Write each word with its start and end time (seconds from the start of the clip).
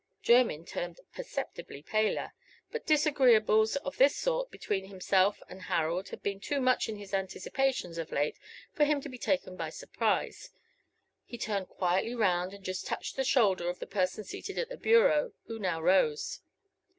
Jermyn 0.23 0.65
turned 0.65 0.99
perceptibly 1.13 1.83
paler, 1.83 2.33
but 2.71 2.87
disagreeables 2.87 3.75
of 3.75 3.97
this 3.97 4.15
sort 4.17 4.49
between 4.49 4.85
himself 4.87 5.43
and 5.47 5.61
Harold 5.61 6.09
had 6.09 6.23
been 6.23 6.39
too 6.39 6.59
much 6.59 6.89
in 6.89 6.95
his 6.95 7.13
anticipations 7.13 7.99
of 7.99 8.11
late 8.11 8.39
for 8.73 8.83
him 8.83 8.99
to 9.01 9.09
be 9.09 9.19
taken 9.19 9.55
by 9.55 9.69
surprise. 9.69 10.49
He 11.23 11.37
turned 11.37 11.67
quietly 11.67 12.15
round 12.15 12.51
and 12.51 12.65
just 12.65 12.87
touched 12.87 13.15
the 13.15 13.23
shoulder 13.23 13.69
of 13.69 13.77
the 13.77 13.85
person 13.85 14.23
seated 14.23 14.57
at 14.57 14.69
the 14.69 14.75
bureau, 14.77 15.33
who 15.45 15.59
now 15.59 15.79
rose. 15.79 16.39